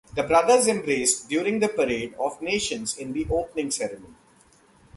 [0.15, 4.15] The brothers embraced during the Parade of Nations in the opening ceremony.